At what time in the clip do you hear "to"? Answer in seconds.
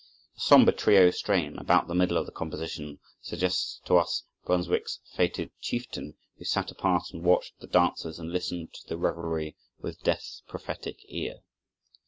3.85-3.97, 8.73-8.87